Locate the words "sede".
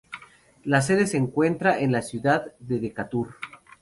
0.81-1.05